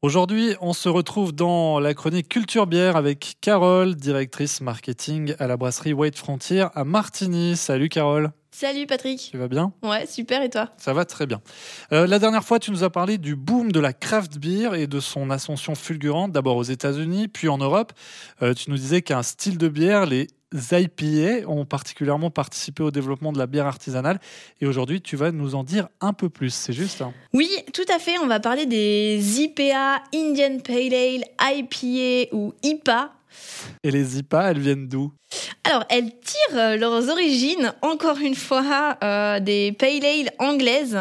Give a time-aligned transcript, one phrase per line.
[0.00, 5.56] Aujourd'hui, on se retrouve dans la chronique Culture Bière avec Carole, directrice marketing à la
[5.56, 7.56] brasserie White Frontier à Martigny.
[7.56, 8.30] Salut Carole.
[8.60, 9.28] Salut Patrick.
[9.30, 9.72] Tu vas bien?
[9.84, 10.70] Ouais, super et toi?
[10.78, 11.40] Ça va très bien.
[11.92, 14.88] Euh, la dernière fois, tu nous as parlé du boom de la craft beer et
[14.88, 17.92] de son ascension fulgurante, d'abord aux États-Unis, puis en Europe.
[18.42, 23.30] Euh, tu nous disais qu'un style de bière, les IPA ont particulièrement participé au développement
[23.30, 24.18] de la bière artisanale.
[24.60, 27.86] Et aujourd'hui, tu vas nous en dire un peu plus, c'est juste hein Oui, tout
[27.94, 28.18] à fait.
[28.18, 33.12] On va parler des IPA, Indian Pale Ale, IPA ou IPA.
[33.82, 35.12] Et les IPA, elles viennent d'où?
[35.64, 40.98] Alors, elles tirent euh, leurs origines, encore une fois, euh, des pale ale anglaises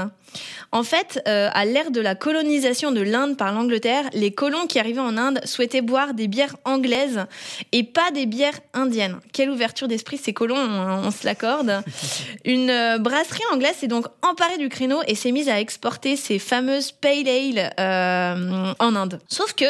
[0.71, 4.79] en fait, euh, à l'ère de la colonisation de l'Inde par l'Angleterre, les colons qui
[4.79, 7.25] arrivaient en Inde souhaitaient boire des bières anglaises
[7.71, 9.17] et pas des bières indiennes.
[9.31, 11.83] Quelle ouverture d'esprit ces colons, on, se l'accorde.
[12.45, 16.39] Une euh, brasserie anglaise s'est donc emparée du créneau et s'est mise à exporter ces
[16.39, 19.19] fameuses pale ale euh, en Inde.
[19.29, 19.65] Sauf que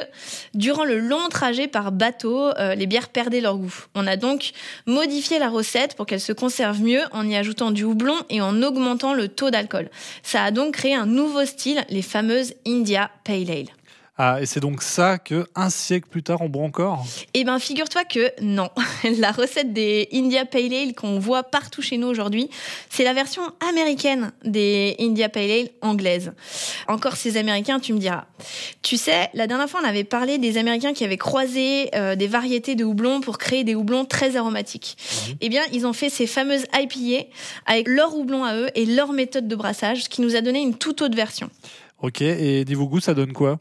[0.53, 3.73] durant le long trajet par bateau, les bières perdaient leur goût.
[3.95, 4.51] On a donc
[4.85, 8.61] modifié la recette pour qu'elle se conserve mieux en y ajoutant du houblon et en
[8.63, 9.89] augmentant le taux d'alcool.
[10.23, 13.76] Ça a donc créé un nouveau style, les fameuses India Pale Ale.
[14.20, 17.05] Ah, et c'est donc ça que un siècle plus tard on boit encore?
[17.35, 18.70] Eh ben, figure-toi que non.
[19.20, 22.49] La recette des India Pale Ale qu'on voit partout chez nous aujourd'hui,
[22.90, 26.34] c'est la version américaine des India Pale Ale anglaises.
[26.88, 28.26] Encore ces Américains, tu me diras.
[28.82, 32.27] Tu sais, la dernière fois on avait parlé des Américains qui avaient croisé euh, des
[32.27, 34.98] variétés de houblon pour créer des houblons très aromatiques.
[34.98, 35.35] Mhm.
[35.41, 37.27] Eh bien, ils ont fait ces fameuses IPA
[37.68, 40.60] avec leur houblon à eux et leur méthode de brassage, ce qui nous a donné
[40.60, 41.51] une toute autre version.
[41.99, 43.59] Ok, et niveau goût, ça donne quoi?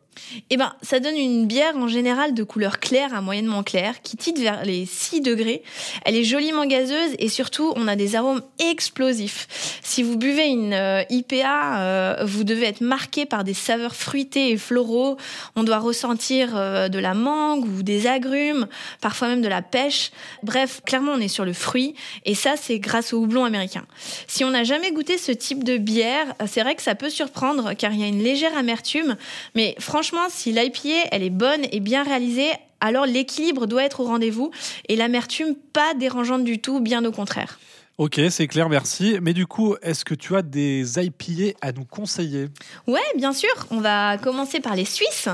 [0.51, 4.19] Eh ben, ça donne une bière en général de couleur claire à moyennement claire, qui
[4.19, 5.63] titre vers les 6 degrés.
[6.05, 9.81] Elle est joliment gazeuse et surtout, on a des arômes explosifs.
[9.83, 14.51] Si vous buvez une euh, IPA, euh, vous devez être marqué par des saveurs fruitées
[14.51, 15.17] et floraux.
[15.55, 18.67] On doit ressentir euh, de la mangue ou des agrumes,
[19.01, 20.11] parfois même de la pêche.
[20.43, 21.95] Bref, clairement, on est sur le fruit
[22.27, 23.87] et ça, c'est grâce au houblon américain.
[24.27, 27.73] Si on n'a jamais goûté ce type de bière, c'est vrai que ça peut surprendre
[27.75, 29.17] car il y a une légère amertume.
[29.55, 32.51] Mais franchement, si l'IPA, elle est bonne et bien réalisée,
[32.81, 34.51] alors l'équilibre doit être au rendez-vous
[34.89, 37.59] et l'amertume pas dérangeante du tout, bien au contraire.
[37.99, 39.17] Ok, c'est clair, merci.
[39.23, 42.49] Mais du coup, est-ce que tu as des IPA à nous conseiller?
[42.87, 43.49] Ouais, bien sûr.
[43.71, 45.31] On va commencer par les Suisses.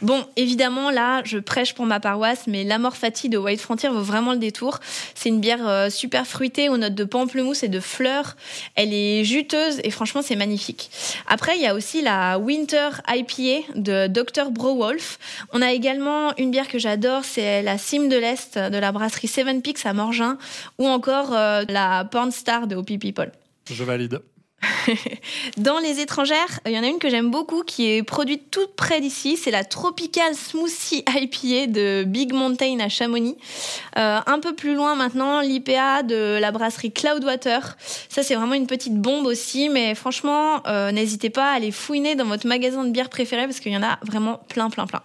[0.00, 4.00] Bon, évidemment, là, je prêche pour ma paroisse, mais l'Amor Fati de White Frontier vaut
[4.00, 4.80] vraiment le détour.
[5.14, 8.36] C'est une bière euh, super fruitée aux notes de pamplemousse et de fleurs.
[8.76, 10.90] Elle est juteuse et franchement, c'est magnifique.
[11.26, 14.52] Après, il y a aussi la Winter IPA de Dr.
[14.52, 15.18] Browolf.
[15.52, 19.28] On a également une bière que j'adore, c'est la Cime de l'Est de la brasserie
[19.28, 20.38] Seven Peaks à Morgin,
[20.78, 23.32] ou encore euh, la porn star de Hopi People.
[23.70, 24.20] Je valide.
[25.56, 28.74] Dans les étrangères, il y en a une que j'aime beaucoup qui est produite toute
[28.74, 29.36] près d'ici.
[29.36, 33.36] C'est la Tropical Smoothie IPA de Big Mountain à Chamonix.
[33.98, 37.76] Euh, un peu plus loin maintenant, l'IPA de la brasserie Cloudwater.
[38.08, 39.68] Ça, c'est vraiment une petite bombe aussi.
[39.68, 43.60] Mais franchement, euh, n'hésitez pas à aller fouiner dans votre magasin de bière préféré parce
[43.60, 45.02] qu'il y en a vraiment plein, plein, plein.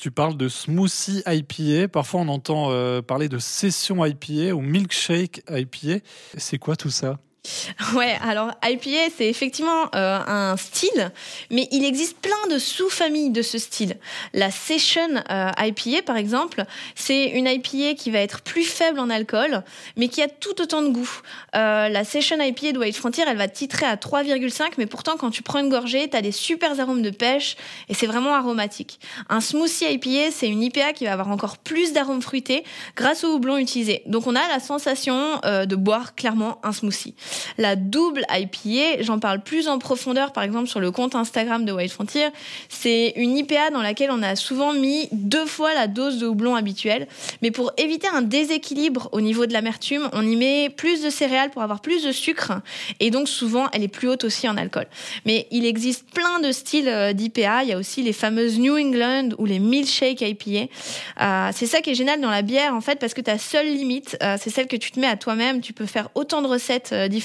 [0.00, 1.88] Tu parles de smoothie IPA.
[1.88, 6.02] Parfois, on entend euh, parler de session IPA ou milkshake IPA.
[6.38, 7.18] C'est quoi tout ça?
[7.94, 11.10] Ouais, alors IPA, c'est effectivement euh, un style,
[11.50, 13.96] mais il existe plein de sous-familles de ce style.
[14.32, 16.64] La Session euh, IPA, par exemple,
[16.94, 19.62] c'est une IPA qui va être plus faible en alcool,
[19.96, 21.10] mais qui a tout autant de goût.
[21.56, 25.30] Euh, la Session IPA de White Frontier, elle va titrer à 3,5, mais pourtant, quand
[25.30, 27.56] tu prends une gorgée, tu as des super arômes de pêche,
[27.88, 29.00] et c'est vraiment aromatique.
[29.28, 32.64] Un Smoothie IPA, c'est une IPA qui va avoir encore plus d'arômes fruités
[32.94, 34.02] grâce au houblon utilisé.
[34.06, 37.14] Donc on a la sensation de boire clairement un smoothie.
[37.58, 41.72] La double IPA, j'en parle plus en profondeur, par exemple sur le compte Instagram de
[41.72, 42.28] White Frontier.
[42.68, 46.54] C'est une IPA dans laquelle on a souvent mis deux fois la dose de houblon
[46.54, 47.06] habituelle.
[47.42, 51.50] Mais pour éviter un déséquilibre au niveau de l'amertume, on y met plus de céréales
[51.50, 52.52] pour avoir plus de sucre.
[53.00, 54.86] Et donc souvent, elle est plus haute aussi en alcool.
[55.26, 57.62] Mais il existe plein de styles euh, d'IPA.
[57.64, 60.72] Il y a aussi les fameuses New England ou les milkshake IPA.
[61.20, 63.66] Euh, c'est ça qui est génial dans la bière, en fait, parce que ta seule
[63.66, 65.60] limite, euh, c'est celle que tu te mets à toi-même.
[65.60, 67.19] Tu peux faire autant de recettes différentes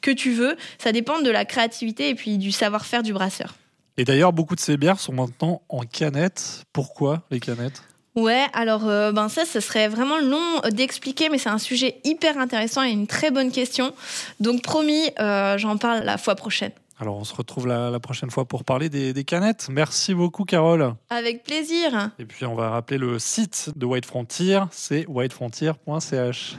[0.00, 0.56] que tu veux.
[0.78, 3.54] Ça dépend de la créativité et puis du savoir-faire du brasseur.
[3.96, 6.64] Et d'ailleurs, beaucoup de ces bières sont maintenant en canettes.
[6.72, 7.82] Pourquoi les canettes?
[8.14, 12.36] Ouais, alors euh, ben ça, ce serait vraiment long d'expliquer, mais c'est un sujet hyper
[12.38, 13.92] intéressant et une très bonne question.
[14.40, 16.72] Donc promis, euh, j'en parle la fois prochaine.
[17.00, 19.68] Alors on se retrouve la, prochaine fois pour parler des, des, canettes.
[19.70, 20.94] Merci beaucoup Carole.
[21.10, 22.10] Avec plaisir.
[22.18, 26.56] Et puis on va rappeler le site de White Frontier, c'est whitefrontier.ch.